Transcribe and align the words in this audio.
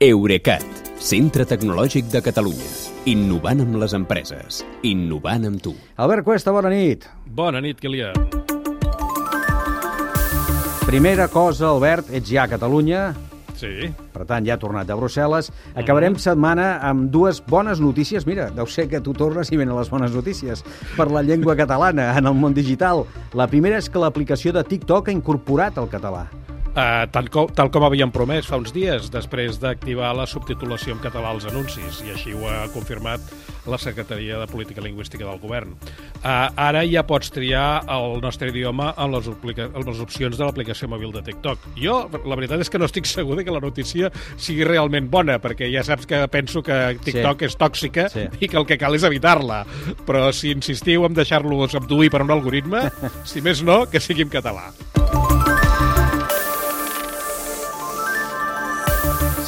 Eurecat, 0.00 0.62
centre 0.96 1.44
tecnològic 1.44 2.06
de 2.08 2.22
Catalunya. 2.24 2.68
Innovant 3.12 3.58
amb 3.60 3.74
les 3.82 3.92
empreses. 3.92 4.62
Innovant 4.88 5.44
amb 5.44 5.60
tu. 5.60 5.74
Albert 6.00 6.24
Cuesta, 6.24 6.54
bona 6.56 6.70
nit. 6.72 7.04
Bona 7.26 7.60
nit, 7.60 7.76
Kilian. 7.76 8.16
Primera 10.86 11.26
cosa, 11.28 11.68
Albert, 11.68 12.08
ets 12.16 12.32
ja 12.32 12.46
a 12.46 12.48
Catalunya, 12.48 13.10
Sí. 13.54 13.92
per 14.14 14.24
tant, 14.24 14.46
ja 14.46 14.54
ha 14.54 14.58
tornat 14.58 14.86
de 14.86 14.94
Brussel·les. 14.96 15.52
Acabarem 15.74 16.16
setmana 16.16 16.78
amb 16.80 17.10
dues 17.10 17.42
bones 17.46 17.78
notícies. 17.78 18.24
Mira, 18.26 18.48
deu 18.48 18.66
ser 18.66 18.88
que 18.88 19.02
tu 19.02 19.12
tornes 19.12 19.52
i 19.52 19.58
venen 19.58 19.76
les 19.76 19.90
bones 19.90 20.12
notícies 20.12 20.64
per 20.96 21.10
la 21.10 21.20
llengua 21.20 21.54
catalana 21.54 22.16
en 22.16 22.24
el 22.24 22.32
món 22.32 22.54
digital. 22.54 23.04
La 23.34 23.46
primera 23.48 23.76
és 23.76 23.90
que 23.90 23.98
l'aplicació 23.98 24.54
de 24.54 24.64
TikTok 24.64 25.08
ha 25.08 25.12
incorporat 25.12 25.76
el 25.76 25.90
català. 25.90 26.30
Uh, 26.80 27.04
tal, 27.12 27.26
com, 27.28 27.48
tal 27.52 27.68
com 27.68 27.84
havíem 27.84 28.08
promès 28.14 28.46
fa 28.48 28.56
uns 28.56 28.70
dies, 28.72 29.10
després 29.12 29.58
d'activar 29.60 30.14
la 30.16 30.24
subtitulació 30.30 30.94
en 30.94 31.00
català 31.02 31.34
als 31.34 31.44
anuncis, 31.50 31.98
i 32.06 32.12
així 32.14 32.32
ho 32.32 32.46
ha 32.48 32.62
confirmat 32.72 33.20
la 33.68 33.76
Secretaria 33.76 34.38
de 34.40 34.46
Política 34.48 34.80
Lingüística 34.80 35.26
del 35.26 35.36
Govern. 35.42 35.74
Uh, 36.22 36.48
ara 36.56 36.80
ja 36.88 37.02
pots 37.04 37.28
triar 37.34 37.82
el 37.92 38.16
nostre 38.24 38.48
idioma 38.48 38.94
en 38.96 39.12
les, 39.12 39.28
en 39.28 39.84
les 39.90 40.00
opcions 40.00 40.38
de 40.38 40.46
l'aplicació 40.46 40.88
mòbil 40.88 41.12
de 41.18 41.24
TikTok. 41.26 41.66
Jo, 41.76 41.98
la 42.24 42.38
veritat 42.40 42.64
és 42.64 42.72
que 42.72 42.80
no 42.80 42.88
estic 42.88 43.04
segur 43.10 43.36
de 43.36 43.44
que 43.44 43.52
la 43.52 43.60
notícia 43.60 44.08
sigui 44.40 44.64
realment 44.64 45.10
bona, 45.12 45.36
perquè 45.42 45.68
ja 45.74 45.84
saps 45.84 46.08
que 46.08 46.22
penso 46.32 46.62
que 46.64 46.80
TikTok 47.04 47.44
Sí. 47.44 47.50
és 47.50 47.58
tòxica 47.60 48.08
Sí. 48.14 48.24
i 48.46 48.48
que 48.48 48.56
el 48.56 48.64
que 48.64 48.78
cal 48.80 48.96
és 48.96 49.04
evitar-la. 49.04 49.66
Però 50.08 50.30
si 50.32 50.54
insistiu 50.54 51.04
en 51.04 51.18
deixar-los 51.18 51.76
abduir 51.76 52.08
per 52.14 52.22
un 52.24 52.32
algoritme, 52.32 52.86
si 53.28 53.44
més 53.44 53.60
no, 53.66 53.82
que 53.90 54.00
sigui 54.00 54.24
en 54.24 54.32
català. 54.32 54.70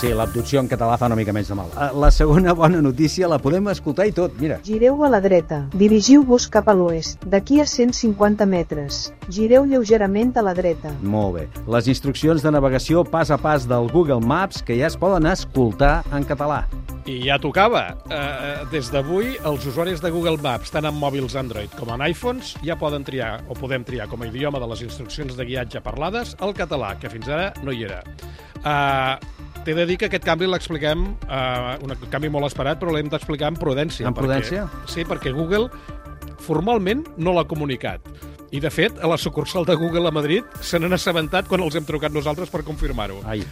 Sí, 0.03 0.09
l'abducció 0.11 0.59
en 0.59 0.67
català 0.67 0.97
fa 0.99 1.07
una 1.07 1.15
mica 1.15 1.31
menys 1.31 1.53
de 1.53 1.55
mal. 1.55 1.69
Eh, 1.79 1.93
La 2.03 2.09
segona 2.11 2.51
bona 2.59 2.81
notícia 2.83 3.29
la 3.31 3.37
podem 3.39 3.69
escoltar 3.71 4.09
i 4.09 4.13
tot, 4.13 4.33
mira. 4.41 4.57
Gireu 4.67 5.05
a 5.07 5.11
la 5.13 5.21
dreta. 5.23 5.61
Dirigiu-vos 5.79 6.49
cap 6.51 6.67
a 6.67 6.75
l'oest, 6.75 7.23
d'aquí 7.23 7.61
a 7.63 7.67
150 7.71 8.43
metres. 8.51 9.13
Gireu 9.31 9.63
lleugerament 9.63 10.33
a 10.35 10.43
la 10.43 10.57
dreta. 10.59 10.91
Molt 11.07 11.37
bé. 11.37 11.45
Les 11.71 11.87
instruccions 11.87 12.43
de 12.43 12.51
navegació 12.51 13.05
pas 13.07 13.31
a 13.31 13.39
pas 13.39 13.69
del 13.71 13.87
Google 13.93 14.19
Maps 14.19 14.65
que 14.67 14.75
ja 14.81 14.89
es 14.91 14.97
poden 14.99 15.29
escoltar 15.31 16.01
en 16.11 16.27
català. 16.27 16.65
I 17.07 17.21
ja 17.29 17.39
tocava. 17.39 17.85
Uh, 18.11 18.67
des 18.75 18.91
d'avui, 18.91 19.37
els 19.47 19.69
usuaris 19.71 20.03
de 20.03 20.11
Google 20.11 20.43
Maps, 20.43 20.75
tant 20.75 20.91
en 20.91 20.99
mòbils 20.99 21.39
Android 21.39 21.71
com 21.79 21.95
en 21.95 22.03
iPhones, 22.09 22.57
ja 22.67 22.75
poden 22.75 23.07
triar, 23.07 23.45
o 23.47 23.55
podem 23.55 23.87
triar 23.87 24.11
com 24.11 24.27
a 24.27 24.27
idioma 24.27 24.59
de 24.59 24.67
les 24.75 24.83
instruccions 24.83 25.39
de 25.39 25.47
guiatge 25.47 25.79
parlades, 25.87 26.35
el 26.43 26.59
català, 26.59 26.97
que 26.99 27.11
fins 27.11 27.31
ara 27.31 27.53
no 27.63 27.71
hi 27.71 27.87
era. 27.87 28.03
Uh, 28.63 29.42
T'he 29.63 29.75
de 29.79 29.87
dir 29.87 29.97
que 30.01 30.09
aquest 30.09 30.25
canvi 30.27 30.49
l'expliquem, 30.51 31.05
uh, 31.29 31.77
un 31.87 31.95
canvi 32.11 32.31
molt 32.35 32.49
esperat, 32.49 32.81
però 32.81 32.95
l'hem 32.95 33.11
d'explicar 33.13 33.53
amb 33.53 33.61
prudència. 33.63 34.09
Amb 34.11 34.19
prudència? 34.19 34.67
Perquè, 34.67 34.95
sí, 34.95 35.07
perquè 35.07 35.35
Google 35.37 35.71
formalment 36.43 37.05
no 37.23 37.35
l'ha 37.37 37.47
comunicat. 37.47 38.03
I, 38.53 38.61
de 38.61 38.69
fet, 38.69 38.99
a 39.01 39.09
la 39.09 39.17
sucursal 39.17 39.65
de 39.65 39.79
Google 39.81 40.11
a 40.11 40.13
Madrid 40.13 40.59
se 40.61 40.81
n'han 40.83 40.93
assabentat 40.93 41.47
quan 41.49 41.63
els 41.65 41.79
hem 41.79 41.87
trucat 41.89 42.13
nosaltres 42.13 42.51
per 42.53 42.61
confirmar-ho. 42.67 43.23
Ai, 43.25 43.47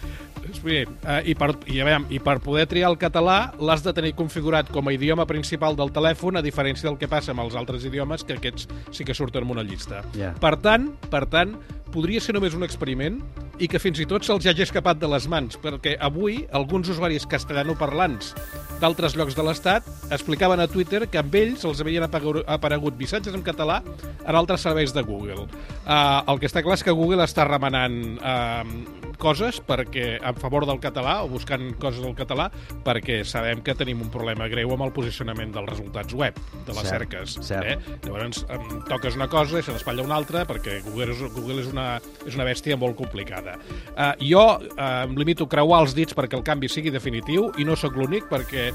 Sí, 0.50 0.80
eh, 0.82 1.22
i, 1.30 1.34
per, 1.38 1.52
i, 1.70 1.78
veure, 1.78 2.00
I 2.10 2.18
per 2.24 2.38
poder 2.42 2.66
triar 2.68 2.90
el 2.90 2.98
català 3.00 3.52
l'has 3.62 3.84
de 3.84 3.92
tenir 3.96 4.12
configurat 4.18 4.70
com 4.72 4.88
a 4.88 4.94
idioma 4.94 5.26
principal 5.28 5.76
del 5.78 5.92
telèfon, 5.94 6.36
a 6.36 6.42
diferència 6.44 6.88
del 6.88 6.98
que 7.00 7.08
passa 7.08 7.32
amb 7.32 7.44
els 7.44 7.56
altres 7.56 7.84
idiomes, 7.86 8.24
que 8.26 8.36
aquests 8.36 8.66
sí 8.90 9.06
que 9.06 9.14
surten 9.16 9.46
en 9.46 9.54
una 9.54 9.64
llista. 9.64 10.02
Ja. 10.16 10.34
Per 10.40 10.56
tant, 10.60 10.90
per 11.12 11.26
tant, 11.30 11.54
podria 11.94 12.20
ser 12.20 12.34
només 12.36 12.56
un 12.58 12.66
experiment 12.66 13.20
i 13.60 13.68
que 13.68 13.80
fins 13.82 14.00
i 14.00 14.06
tot 14.08 14.24
se'ls 14.24 14.46
hagi 14.48 14.64
escapat 14.64 14.98
de 15.00 15.08
les 15.12 15.26
mans, 15.28 15.58
perquè 15.60 15.96
avui 16.00 16.40
alguns 16.56 16.88
usuaris 16.92 17.26
castellanoparlants 17.28 18.32
d'altres 18.80 19.16
llocs 19.18 19.36
de 19.36 19.44
l'Estat 19.44 19.86
explicaven 20.10 20.62
a 20.64 20.68
Twitter 20.70 21.04
que 21.12 21.20
amb 21.20 21.36
ells 21.36 21.66
els 21.68 21.82
havien 21.84 22.06
aparegut 22.08 22.96
missatges 22.98 23.36
en 23.36 23.44
català 23.44 23.82
en 24.24 24.34
altres 24.34 24.64
serveis 24.64 24.96
de 24.96 25.04
Google. 25.04 25.44
Uh, 25.84 26.24
el 26.32 26.40
que 26.40 26.48
està 26.48 26.64
clar 26.64 26.78
és 26.80 26.86
que 26.86 26.96
Google 26.96 27.26
està 27.28 27.44
remenant 27.48 28.00
uh, 28.16 29.09
coses 29.20 29.60
perquè 29.64 30.16
en 30.18 30.38
favor 30.40 30.66
del 30.68 30.80
català 30.82 31.20
o 31.24 31.28
buscant 31.30 31.66
coses 31.80 32.02
del 32.02 32.16
català 32.18 32.48
perquè 32.86 33.20
sabem 33.28 33.62
que 33.64 33.76
tenim 33.78 34.00
un 34.04 34.10
problema 34.12 34.48
greu 34.50 34.72
amb 34.74 34.86
el 34.86 34.94
posicionament 34.96 35.52
dels 35.54 35.68
resultats 35.70 36.16
web, 36.16 36.38
de 36.66 36.74
les 36.74 36.88
Cert, 36.88 36.90
cerques. 36.94 37.36
cert. 37.46 37.68
Eh? 37.70 37.98
Llavors 38.06 38.44
em 38.50 38.80
toques 38.88 39.18
una 39.18 39.28
cosa 39.30 39.60
i 39.60 39.66
se 39.66 39.74
n'espatlla 39.74 40.06
una 40.06 40.16
altra 40.18 40.46
perquè 40.48 40.80
Google 40.86 41.12
és, 41.14 41.22
Google 41.36 41.60
és, 41.62 41.70
una, 41.74 41.88
és 42.26 42.38
una 42.38 42.48
bèstia 42.48 42.78
molt 42.80 42.96
complicada. 42.98 43.58
Uh, 43.92 44.12
jo 44.24 44.42
uh, 44.42 44.88
em 45.04 45.16
limito 45.20 45.46
a 45.46 45.54
creuar 45.54 45.84
els 45.84 45.94
dits 45.96 46.16
perquè 46.16 46.38
el 46.38 46.46
canvi 46.46 46.70
sigui 46.72 46.92
definitiu 46.94 47.50
i 47.60 47.68
no 47.68 47.76
sóc 47.78 47.98
l'únic 47.98 48.28
perquè 48.30 48.70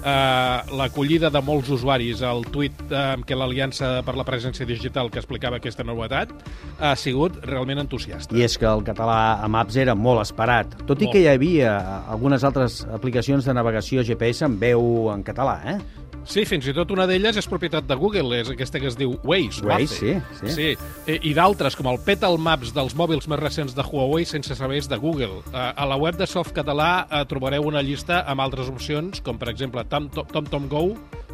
uh, 0.00 0.76
l'acollida 0.78 1.30
de 1.32 1.42
molts 1.44 1.70
usuaris 1.74 2.22
al 2.26 2.44
tuit 2.52 2.76
uh, 2.90 3.16
amb 3.16 3.26
què 3.26 3.38
l'Aliança 3.38 4.00
per 4.06 4.16
la 4.18 4.26
Presència 4.28 4.66
Digital 4.68 5.10
que 5.12 5.20
explicava 5.22 5.60
aquesta 5.60 5.86
novetat 5.86 6.32
ha 6.80 6.94
sigut 6.98 7.38
realment 7.46 7.82
entusiasta. 7.84 8.36
I 8.36 8.46
és 8.46 8.56
que 8.60 8.68
el 8.68 8.84
català 8.86 9.38
a 9.42 9.48
Maps 9.52 9.78
era 9.80 9.94
molt 9.94 10.22
esperat, 10.24 10.74
tot 10.86 11.00
i 11.00 11.08
Molt. 11.08 11.14
que 11.14 11.24
hi 11.24 11.30
havia 11.30 11.76
algunes 12.12 12.44
altres 12.44 12.82
aplicacions 12.92 13.46
de 13.46 13.54
navegació 13.56 14.04
GPS 14.06 14.46
amb 14.46 14.60
veu 14.62 15.10
en 15.14 15.24
català, 15.26 15.60
eh? 15.74 15.78
Sí, 16.26 16.42
fins 16.42 16.66
i 16.66 16.74
tot 16.74 16.90
una 16.90 17.06
d'elles 17.06 17.36
és 17.38 17.46
propietat 17.46 17.86
de 17.86 17.94
Google, 17.98 18.40
és 18.40 18.48
aquesta 18.50 18.80
que 18.82 18.88
es 18.90 18.96
diu 18.98 19.14
Waze. 19.24 19.62
Waze, 19.66 19.86
sí, 19.94 20.14
sí. 20.40 20.54
sí. 20.56 20.68
I, 21.06 21.20
i 21.30 21.34
d'altres, 21.36 21.76
com 21.78 21.86
el 21.90 22.00
Petal 22.02 22.34
Maps 22.42 22.72
dels 22.74 22.96
mòbils 22.98 23.28
més 23.30 23.38
recents 23.38 23.76
de 23.76 23.84
Huawei 23.86 24.26
sense 24.26 24.56
serveis 24.58 24.90
de 24.90 24.98
Google. 24.98 25.44
A 25.54 25.86
la 25.86 25.98
web 26.00 26.18
de 26.18 26.26
Softcatalà 26.26 26.90
eh, 27.06 27.22
trobareu 27.30 27.68
una 27.70 27.84
llista 27.86 28.24
amb 28.26 28.42
altres 28.42 28.72
opcions, 28.72 29.22
com 29.22 29.38
per 29.38 29.52
exemple 29.54 29.86
TomTom 29.86 30.26
Tom, 30.34 30.50
Tom 30.50 30.68
Go, 30.72 30.82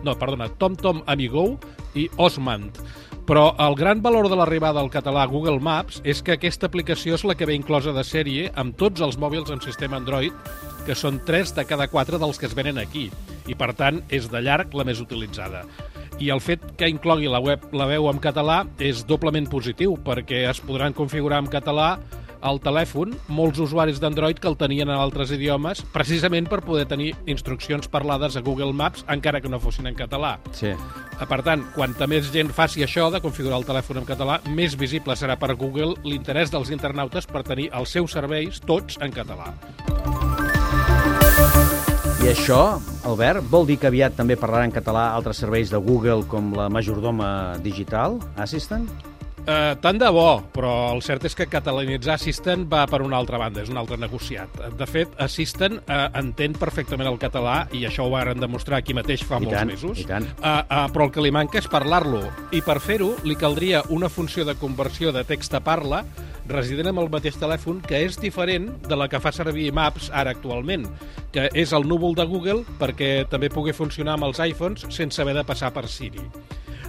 no, 0.04 0.16
perdona, 0.20 0.50
TomTom 0.60 1.02
Amigo 1.06 1.56
i 1.96 2.10
Osmand. 2.20 2.76
Però 3.24 3.52
el 3.62 3.76
gran 3.78 4.02
valor 4.02 4.28
de 4.28 4.36
l'arribada 4.36 4.82
al 4.82 4.90
català 4.92 5.22
a 5.24 5.30
Google 5.30 5.60
Maps 5.62 6.02
és 6.04 6.20
que 6.26 6.34
aquesta 6.34 6.66
aplicació 6.68 7.14
és 7.16 7.24
la 7.24 7.36
que 7.38 7.46
ve 7.48 7.54
inclosa 7.56 7.94
de 7.94 8.02
sèrie 8.04 8.50
amb 8.58 8.76
tots 8.76 9.00
els 9.00 9.16
mòbils 9.16 9.52
amb 9.54 9.64
sistema 9.64 9.96
Android, 9.96 10.34
que 10.84 10.98
són 10.98 11.22
3 11.24 11.54
de 11.56 11.64
cada 11.64 11.86
4 11.88 12.18
dels 12.18 12.40
que 12.40 12.50
es 12.50 12.56
venen 12.58 12.82
aquí, 12.82 13.06
i 13.52 13.58
per 13.58 13.72
tant 13.76 14.00
és 14.08 14.30
de 14.32 14.40
llarg 14.40 14.72
la 14.74 14.86
més 14.88 15.02
utilitzada. 15.04 15.66
I 16.22 16.30
el 16.32 16.42
fet 16.44 16.64
que 16.78 16.90
inclogui 16.90 17.30
la 17.30 17.40
web 17.42 17.72
la 17.76 17.88
veu 17.90 18.08
en 18.10 18.20
català 18.22 18.62
és 18.80 19.04
doblement 19.08 19.48
positiu, 19.50 19.96
perquè 20.00 20.44
es 20.50 20.60
podran 20.64 20.96
configurar 20.96 21.42
en 21.42 21.50
català 21.52 21.96
al 22.42 22.58
telèfon 22.62 23.14
molts 23.30 23.60
usuaris 23.62 24.00
d'Android 24.02 24.40
que 24.42 24.50
el 24.50 24.58
tenien 24.58 24.90
en 24.90 24.98
altres 24.98 25.30
idiomes, 25.34 25.84
precisament 25.94 26.50
per 26.50 26.60
poder 26.66 26.88
tenir 26.90 27.12
instruccions 27.30 27.88
parlades 27.88 28.36
a 28.36 28.42
Google 28.42 28.74
Maps, 28.74 29.06
encara 29.08 29.40
que 29.40 29.50
no 29.50 29.62
fossin 29.62 29.88
en 29.90 29.98
català. 29.98 30.34
Sí. 30.58 30.74
Per 31.22 31.40
tant, 31.46 31.64
quanta 31.76 32.10
més 32.10 32.32
gent 32.34 32.50
faci 32.52 32.82
això 32.82 33.08
de 33.14 33.22
configurar 33.22 33.62
el 33.62 33.68
telèfon 33.68 34.02
en 34.02 34.10
català, 34.10 34.40
més 34.50 34.76
visible 34.78 35.16
serà 35.16 35.38
per 35.38 35.54
Google 35.54 35.94
l'interès 36.02 36.50
dels 36.50 36.74
internautes 36.74 37.30
per 37.30 37.46
tenir 37.46 37.70
els 37.72 37.94
seus 37.94 38.18
serveis 38.18 38.60
tots 38.66 38.98
en 39.00 39.14
català. 39.14 39.52
Això, 42.32 42.80
Albert, 43.04 43.44
vol 43.52 43.66
dir 43.68 43.74
que 43.76 43.90
aviat 43.90 44.14
també 44.16 44.38
parlarà 44.40 44.64
en 44.64 44.72
català 44.72 45.02
altres 45.12 45.36
serveis 45.42 45.68
de 45.68 45.76
Google 45.76 46.24
com 46.24 46.54
la 46.56 46.70
majordoma 46.72 47.58
digital, 47.60 48.16
Assistant? 48.40 48.86
Uh, 49.42 49.74
tant 49.84 49.98
de 50.00 50.08
bo, 50.14 50.40
però 50.54 50.70
el 50.94 51.02
cert 51.04 51.26
és 51.28 51.36
que 51.36 51.44
catalanitzar 51.50 52.14
Assistant 52.16 52.64
va 52.72 52.86
per 52.88 53.02
una 53.04 53.18
altra 53.20 53.36
banda, 53.42 53.60
és 53.60 53.68
un 53.68 53.76
altre 53.76 54.00
negociat. 54.00 54.56
De 54.80 54.88
fet, 54.88 55.12
Assistant 55.20 55.76
uh, 55.82 56.06
entén 56.22 56.56
perfectament 56.56 57.10
el 57.10 57.20
català, 57.20 57.66
i 57.76 57.84
això 57.84 58.08
ho 58.08 58.14
varen 58.14 58.40
demostrar 58.40 58.80
aquí 58.80 58.96
mateix 58.96 59.26
fa 59.28 59.36
I 59.36 59.50
molts 59.50 59.58
tant, 59.58 59.74
mesos. 59.74 60.00
i 60.00 60.08
tant. 60.08 60.32
Uh, 60.40 60.64
uh, 60.64 60.86
però 60.94 61.10
el 61.10 61.12
que 61.12 61.28
li 61.28 61.36
manca 61.36 61.60
és 61.60 61.68
parlar-lo, 61.68 62.24
i 62.56 62.64
per 62.64 62.80
fer-ho 62.80 63.12
li 63.28 63.36
caldria 63.36 63.84
una 63.92 64.08
funció 64.08 64.48
de 64.48 64.56
conversió 64.56 65.12
de 65.12 65.28
text 65.28 65.52
a 65.52 65.60
parla 65.60 66.06
resident 66.48 66.90
amb 66.90 67.02
el 67.02 67.10
mateix 67.12 67.36
telèfon 67.38 67.80
que 67.86 68.00
és 68.02 68.16
diferent 68.20 68.70
de 68.88 68.96
la 68.98 69.08
que 69.10 69.20
fa 69.22 69.30
servir 69.34 69.70
Maps 69.74 70.08
ara 70.10 70.32
actualment, 70.34 70.88
és 71.32 71.72
el 71.72 71.86
núvol 71.88 72.16
de 72.18 72.26
Google 72.28 72.62
perquè 72.80 73.24
també 73.30 73.48
pugui 73.52 73.72
funcionar 73.72 74.18
amb 74.18 74.28
els 74.28 74.40
iPhones 74.42 74.84
sense 74.92 75.22
haver 75.22 75.36
de 75.38 75.46
passar 75.48 75.72
per 75.72 75.86
Siri. 75.88 76.24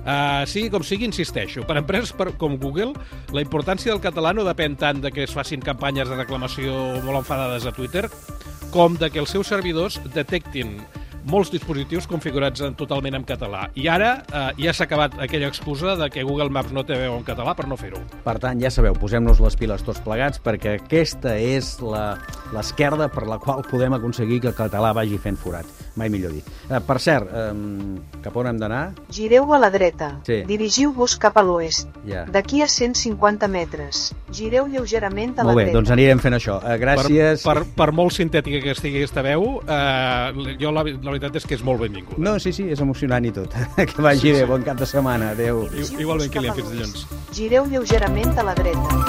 Uh, 0.03 0.43
sigui 0.49 0.67
com 0.67 0.83
sigui, 0.83 1.07
insisteixo, 1.07 1.63
per 1.63 1.77
empreses 1.79 2.11
per, 2.11 2.33
com 2.35 2.57
Google, 2.59 2.91
la 3.31 3.43
importància 3.43 3.93
del 3.93 4.01
català 4.03 4.33
no 4.35 4.43
depèn 4.43 4.75
tant 4.75 4.99
de 4.99 5.13
que 5.15 5.23
es 5.23 5.31
facin 5.31 5.63
campanyes 5.63 6.11
de 6.11 6.17
reclamació 6.19 6.73
molt 7.05 7.21
enfadades 7.21 7.63
a 7.63 7.71
Twitter, 7.71 8.09
com 8.73 8.97
de 8.99 9.07
que 9.13 9.21
els 9.23 9.31
seus 9.31 9.47
servidors 9.47 10.01
detectin 10.11 10.75
molts 11.29 11.51
dispositius 11.53 12.07
configurats 12.09 12.63
en, 12.65 12.75
totalment 12.79 13.17
en 13.19 13.25
català. 13.27 13.67
I 13.79 13.87
ara 13.91 14.11
eh, 14.23 14.63
ja 14.65 14.73
s'ha 14.75 14.87
acabat 14.87 15.17
aquella 15.23 15.49
excusa 15.51 15.95
de 15.99 16.09
que 16.13 16.23
Google 16.27 16.49
Maps 16.53 16.73
no 16.75 16.85
té 16.87 16.97
veu 16.99 17.15
en 17.17 17.25
català 17.27 17.55
per 17.57 17.67
no 17.69 17.77
fer-ho. 17.79 18.01
Per 18.25 18.37
tant, 18.43 18.59
ja 18.61 18.71
sabeu, 18.73 18.95
posem-nos 18.99 19.41
les 19.43 19.57
piles 19.59 19.85
tots 19.85 20.01
plegats 20.03 20.41
perquè 20.43 20.77
aquesta 20.79 21.35
és 21.39 21.75
l'esquerda 21.83 23.09
per 23.13 23.27
la 23.29 23.39
qual 23.41 23.63
podem 23.69 23.95
aconseguir 23.97 24.41
que 24.43 24.51
el 24.53 24.57
català 24.57 24.93
vagi 24.95 25.19
fent 25.21 25.39
forat. 25.39 25.67
Mai 25.95 26.09
millor 26.09 26.31
dit. 26.33 26.45
Eh, 26.69 26.79
per 26.85 26.99
cert, 26.99 27.29
eh, 27.29 27.51
cap 28.23 28.35
on 28.37 28.47
hem 28.47 28.57
d'anar? 28.57 28.93
Gireu 29.13 29.53
a 29.53 29.59
la 29.59 29.69
dreta. 29.69 30.19
Sí. 30.25 30.41
Dirigiu-vos 30.47 31.17
cap 31.21 31.37
a 31.37 31.43
l'oest. 31.43 31.87
Ja. 32.07 32.25
D'aquí 32.25 32.61
a 32.61 32.67
150 32.67 33.47
metres. 33.47 34.13
Gireu 34.31 34.65
lleugerament 34.67 35.37
a 35.39 35.43
Molt 35.43 35.53
la 35.53 35.55
bé, 35.59 35.63
dreta. 35.67 35.77
doncs 35.77 35.91
anirem 35.91 36.19
fent 36.19 36.33
això. 36.35 36.59
Eh, 36.65 36.77
gràcies. 36.81 37.43
Per, 37.43 37.53
per, 37.63 37.65
per 37.75 37.91
molt 37.93 38.13
sintètica 38.13 38.61
que 38.63 38.71
estigui 38.71 38.97
aquesta 39.03 39.21
veu, 39.21 39.61
eh, 39.67 40.55
jo 40.59 40.71
la, 40.71 40.83
la 40.83 41.11
veritat 41.11 41.35
és 41.35 41.45
que 41.45 41.55
és 41.55 41.63
molt 41.63 41.81
benvinguda. 41.81 42.17
No, 42.17 42.39
sí, 42.39 42.51
sí, 42.53 42.69
és 42.73 42.79
emocionant 42.81 43.25
i 43.25 43.31
tot. 43.31 43.53
que 43.77 44.01
vagi 44.01 44.23
Sí, 44.27 44.31
bé, 44.31 44.39
sí. 44.45 44.45
bon 44.49 44.63
cap 44.63 44.77
de 44.79 44.85
setmana. 44.89 45.31
Adéu. 45.37 45.67
Igualment, 45.99 46.31
Kilian, 46.31 46.55
fins 46.55 46.71
dilluns. 46.71 47.07
Gireu 47.33 47.65
lleugerament 47.69 48.37
a 48.39 48.43
la 48.43 48.53
dreta. 48.55 49.01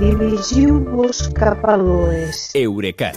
Dirigiu-vos 0.00 1.30
cap 1.34 1.62
a 1.64 1.76
l'oest. 1.80 2.52
Eurecat, 2.58 3.16